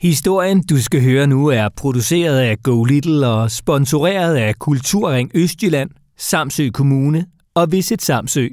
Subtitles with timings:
[0.00, 5.90] Historien, du skal høre nu, er produceret af Go Little og sponsoreret af Kulturring Østjylland,
[6.18, 8.48] Samsø Kommune og Visit Samsø.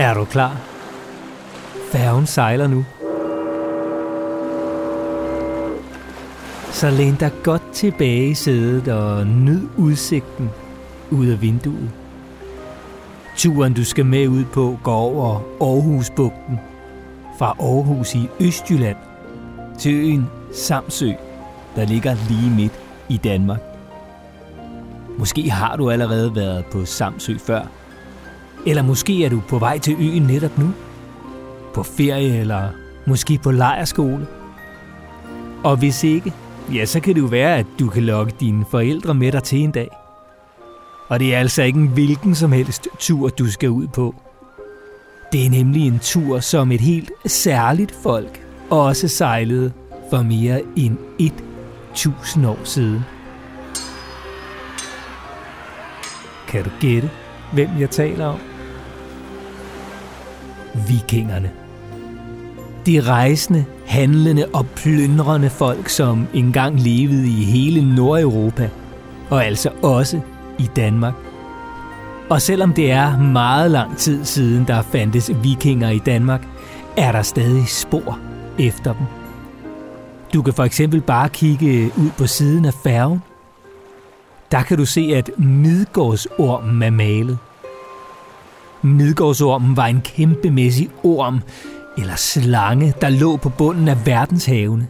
[0.00, 0.56] Er du klar?
[1.92, 2.84] Færgen sejler nu.
[6.72, 10.50] Så læn dig godt tilbage i sædet og nyd udsigten
[11.10, 11.90] ud af vinduet.
[13.36, 16.60] Turen, du skal med ud på, går over Aarhusbugten.
[17.38, 18.96] Fra Aarhus i Østjylland
[19.78, 21.12] til øen Samsø,
[21.76, 23.60] der ligger lige midt i Danmark.
[25.18, 27.62] Måske har du allerede været på Samsø før–
[28.66, 30.72] eller måske er du på vej til øen netop nu.
[31.74, 32.68] På ferie eller
[33.06, 34.26] måske på lejerskole.
[35.64, 36.32] Og hvis ikke,
[36.74, 39.58] ja, så kan det jo være, at du kan lokke dine forældre med dig til
[39.58, 39.88] en dag.
[41.08, 44.14] Og det er altså ikke en hvilken som helst tur, du skal ud på.
[45.32, 49.72] Det er nemlig en tur, som et helt særligt folk også sejlede
[50.10, 50.96] for mere end
[51.94, 53.00] 1000 år siden.
[56.48, 57.10] Kan du gætte,
[57.52, 58.49] hvem jeg taler om?
[60.88, 61.50] Vikingerne.
[62.86, 68.70] De rejsende, handlende og plyndrende folk, som engang levede i hele Nordeuropa,
[69.30, 70.20] og altså også
[70.58, 71.14] i Danmark.
[72.28, 76.46] Og selvom det er meget lang tid siden, der fandtes vikinger i Danmark,
[76.96, 78.18] er der stadig spor
[78.58, 79.06] efter dem.
[80.34, 83.22] Du kan for eksempel bare kigge ud på siden af færgen.
[84.50, 87.38] Der kan du se, at Midgårdsormen er malet–
[88.82, 91.40] Midgårdsormen var en kæmpemæssig orm,
[91.98, 94.86] eller slange, der lå på bunden af verdenshavene.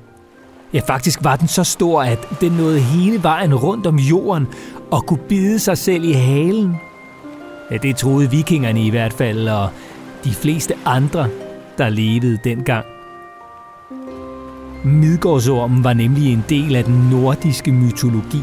[0.72, 4.46] Ja, faktisk var den så stor, at den nåede hele vejen rundt om jorden
[4.90, 6.76] og kunne bide sig selv i halen.
[7.70, 9.68] Ja, det troede vikingerne i hvert fald, og
[10.24, 11.28] de fleste andre,
[11.78, 12.84] der levede dengang.
[14.84, 18.42] Midgårdsormen var nemlig en del af den nordiske mytologi.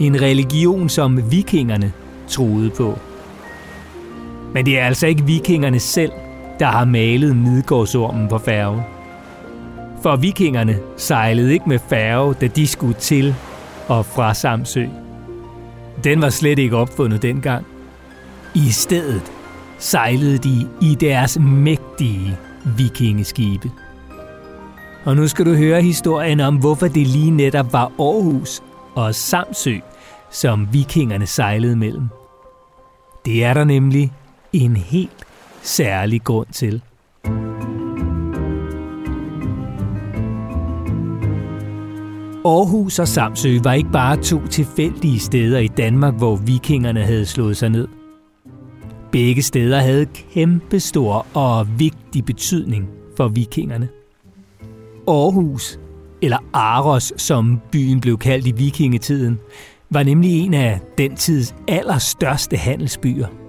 [0.00, 1.92] En religion, som vikingerne
[2.28, 2.98] troede på.
[4.54, 6.12] Men det er altså ikke vikingerne selv,
[6.58, 8.80] der har malet Midgårdsormen på færgen.
[10.02, 13.34] For vikingerne sejlede ikke med færge, da de skulle til
[13.88, 14.86] og fra Samsø.
[16.04, 17.66] Den var slet ikke opfundet dengang.
[18.54, 19.32] I stedet
[19.78, 22.38] sejlede de i deres mægtige
[22.76, 23.70] vikingeskibe.
[25.04, 28.62] Og nu skal du høre historien om, hvorfor det lige netop var Aarhus
[28.94, 29.74] og Samsø,
[30.30, 32.08] som vikingerne sejlede mellem.
[33.24, 34.12] Det er der nemlig
[34.52, 35.26] en helt
[35.62, 36.82] særlig grund til.
[42.44, 47.56] Aarhus og Samsø var ikke bare to tilfældige steder i Danmark, hvor vikingerne havde slået
[47.56, 47.88] sig ned.
[49.12, 53.88] Begge steder havde kæmpe stor og vigtig betydning for vikingerne.
[55.08, 55.78] Aarhus,
[56.22, 59.38] eller Aros, som byen blev kaldt i vikingetiden,
[59.90, 63.26] var nemlig en af den tids allerstørste handelsbyer–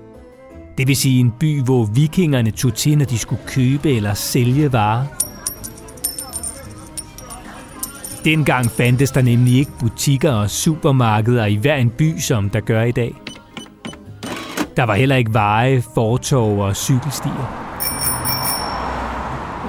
[0.78, 4.74] det vil sige en by, hvor vikingerne tog til, når de skulle købe eller sælge
[4.74, 5.06] varer.
[8.26, 12.84] Dengang fandtes der nemlig ikke butikker og supermarkeder i hver en by, som der gør
[12.84, 13.16] i dag.
[14.78, 17.62] Der var heller ikke veje, fortov og cykelstier.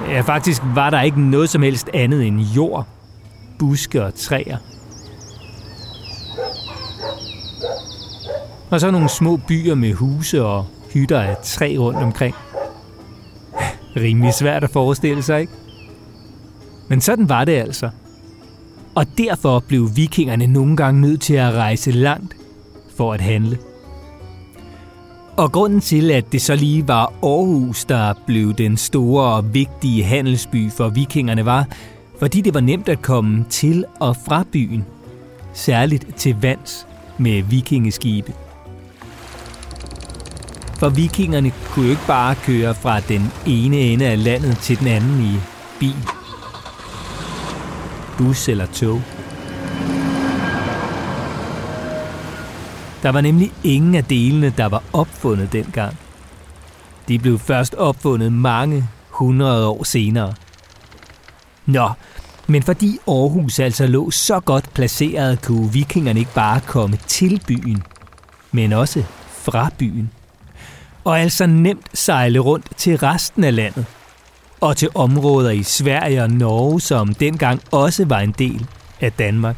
[0.07, 2.87] Ja, faktisk var der ikke noget som helst andet end jord,
[3.59, 4.57] buske og træer.
[8.69, 12.35] Og så nogle små byer med huse og hytter af træ rundt omkring.
[13.95, 15.53] Rimelig svært at forestille sig, ikke?
[16.89, 17.89] Men sådan var det altså.
[18.95, 22.35] Og derfor blev vikingerne nogle gange nødt til at rejse langt
[22.97, 23.57] for at handle.
[25.37, 30.03] Og grunden til, at det så lige var Aarhus, der blev den store og vigtige
[30.03, 31.67] handelsby for vikingerne, var,
[32.19, 34.85] fordi det var nemt at komme til og fra byen,
[35.53, 36.87] særligt til vands
[37.17, 38.33] med vikingeskibe.
[40.83, 44.87] For vikingerne kunne jo ikke bare køre fra den ene ende af landet til den
[44.87, 45.39] anden i
[45.79, 45.95] bil,
[48.17, 49.01] bus eller tog.
[53.03, 55.97] Der var nemlig ingen af delene, der var opfundet dengang.
[57.07, 60.33] De blev først opfundet mange hundrede år senere.
[61.65, 61.89] Nå,
[62.47, 67.83] Men fordi Aarhus altså lå så godt placeret, kunne vikingerne ikke bare komme til byen,
[68.51, 70.11] men også fra byen.
[71.03, 73.85] Og altså nemt sejle rundt til resten af landet.
[74.61, 78.67] Og til områder i Sverige og Norge, som dengang også var en del
[79.01, 79.55] af Danmark.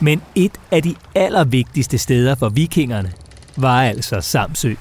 [0.00, 3.12] Men et af de allervigtigste steder for vikingerne
[3.56, 4.74] var altså Samsø.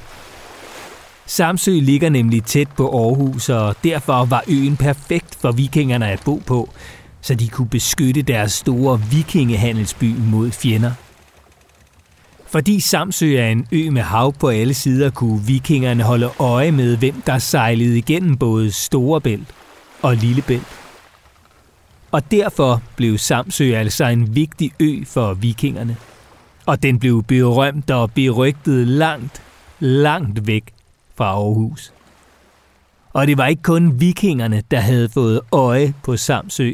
[1.25, 6.41] Samsø ligger nemlig tæt på Aarhus, og derfor var øen perfekt for vikingerne at bo
[6.45, 6.69] på,
[7.21, 10.91] så de kunne beskytte deres store vikingehandelsby mod fjender.
[12.53, 16.97] Fordi Samsø er en ø med hav på alle sider, kunne vikingerne holde øje med,
[16.97, 19.47] hvem der sejlede igennem både Storebælt
[20.01, 20.67] og Lillebælt.
[22.11, 25.97] Og derfor blev Samsø altså en vigtig ø for vikingerne.
[26.65, 29.41] Og den blev berømt og berygtet langt,
[29.79, 30.73] langt væk
[31.15, 31.93] fra Aarhus.
[33.13, 36.73] Og det var ikke kun vikingerne, der havde fået øje på Samsø.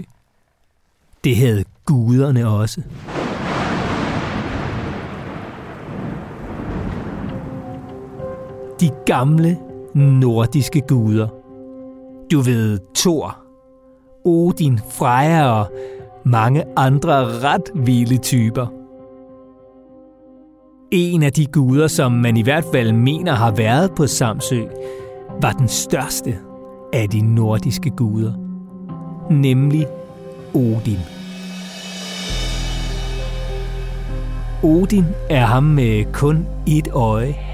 [1.24, 2.82] Det havde guderne også.
[8.80, 9.58] De gamle
[9.94, 11.28] nordiske guder.
[12.32, 13.38] Du ved Thor,
[14.26, 15.66] Odin, Freja og
[16.24, 18.68] mange andre ret vilde typer.
[20.92, 24.62] En af de guder, som man i hvert fald mener har været på Samsø,
[25.42, 26.38] var den største
[26.94, 28.34] af de nordiske guder,
[29.32, 29.88] nemlig
[30.54, 31.00] Odin.
[34.64, 37.49] Odin er ham med kun et øje.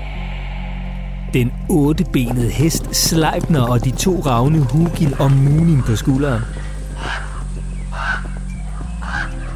[1.36, 6.42] Den ottebenede hest Sleipner og de to ravne Hugil og Munin på skulderen.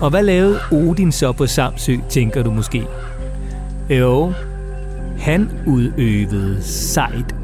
[0.02, 2.88] Og hvad lavede Odin så på Samsø, tænker du måske?
[3.90, 4.34] Jo,
[5.20, 7.36] han udøvede sejt.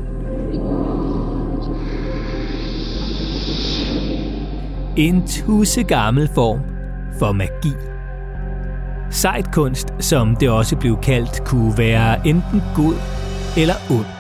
[4.96, 6.60] En tusse gammel form
[7.20, 7.74] for magi.
[9.10, 12.96] Sejtkunst, som det også blev kaldt, kunne være enten god
[13.58, 14.15] eller ond.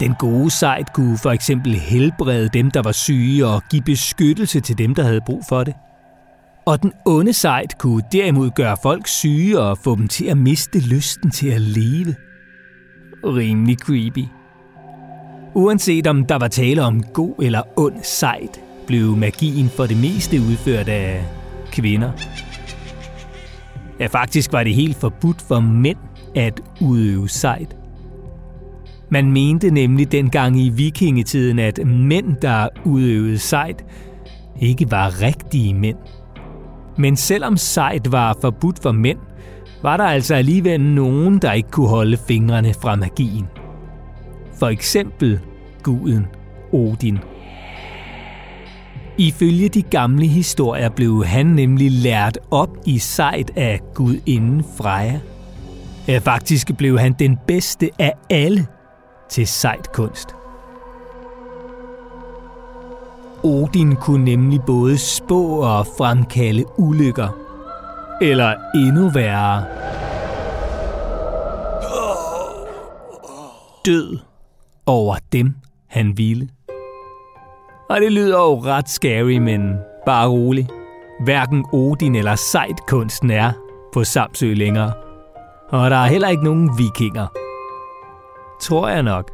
[0.00, 4.78] Den gode sejt kunne for eksempel helbrede dem, der var syge og give beskyttelse til
[4.78, 5.74] dem, der havde brug for det.
[6.66, 10.78] Og den onde sejt kunne derimod gøre folk syge og få dem til at miste
[10.78, 12.14] lysten til at leve.
[13.24, 14.24] Rimelig creepy.
[15.54, 20.40] Uanset om der var tale om god eller ond sejt, blev magien for det meste
[20.40, 21.24] udført af
[21.72, 22.12] kvinder.
[24.00, 25.98] Ja, faktisk var det helt forbudt for mænd
[26.34, 27.76] at udøve sejt.
[29.10, 33.84] Man mente nemlig dengang i vikingetiden, at mænd, der udøvede sejt,
[34.60, 35.96] ikke var rigtige mænd.
[36.98, 39.18] Men selvom sejt var forbudt for mænd,
[39.82, 43.46] var der altså alligevel nogen, der ikke kunne holde fingrene fra magien.
[44.58, 45.40] For eksempel
[45.82, 46.26] guden
[46.72, 47.18] Odin.
[49.18, 55.20] Ifølge de gamle historier blev han nemlig lært op i sejt af gudinden Freja.
[56.20, 58.66] Faktisk blev han den bedste af alle
[59.28, 60.34] til sejt kunst.
[63.42, 67.28] Odin kunne nemlig både spå og fremkalde ulykker.
[68.22, 69.64] Eller endnu værre.
[73.86, 74.18] Død
[74.86, 75.54] over dem,
[75.88, 76.48] han ville.
[77.90, 79.74] Og det lyder jo ret scary, men
[80.06, 80.68] bare rolig.
[81.24, 83.52] Hverken Odin eller sejt kunsten er
[83.92, 84.92] på Samsø længere.
[85.68, 87.26] Og der er heller ikke nogen vikinger.
[88.60, 89.30] Tror jeg nok.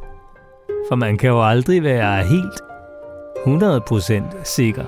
[0.89, 2.61] For man kan jo aldrig være helt
[3.45, 4.85] 100% sikker.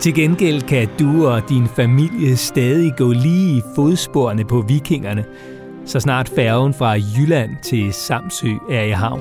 [0.00, 5.24] Til gengæld kan du og din familie stadig gå lige i fodsporene på vikingerne,
[5.86, 9.20] så snart færgen fra Jylland til Samsø er i havn.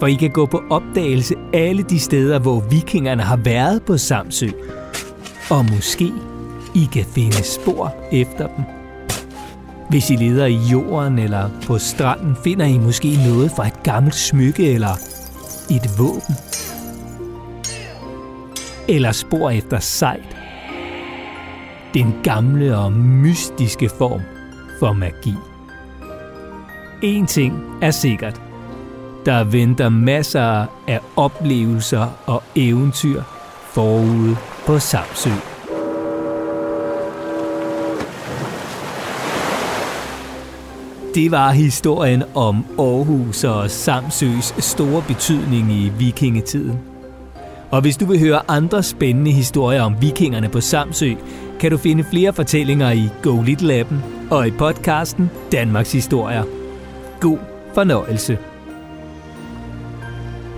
[0.00, 4.46] For I kan gå på opdagelse alle de steder, hvor vikingerne har været på Samsø.
[5.50, 6.12] Og måske
[6.76, 8.64] i kan finde spor efter dem.
[9.88, 14.14] Hvis I leder i jorden eller på stranden, finder I måske noget fra et gammelt
[14.14, 14.98] smykke eller
[15.70, 16.34] et våben.
[18.88, 20.36] Eller spor efter sejt.
[21.94, 24.20] Den gamle og mystiske form
[24.80, 25.34] for magi.
[27.02, 28.40] En ting er sikkert.
[29.26, 33.22] Der venter masser af oplevelser og eventyr
[33.72, 35.55] forude på Samsø.
[41.16, 46.78] Det var historien om Aarhus og Samsøs store betydning i vikingetiden.
[47.70, 51.12] Og hvis du vil høre andre spændende historier om vikingerne på Samsø,
[51.60, 56.44] kan du finde flere fortællinger i Go Little Appen og i podcasten Danmarks Historier.
[57.20, 57.38] God
[57.74, 58.38] fornøjelse.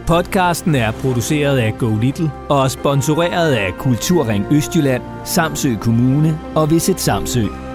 [0.07, 7.01] Podcasten er produceret af Go Little og sponsoreret af Kulturring Østjylland, Samsø Kommune og Visit
[7.01, 7.68] Samsø.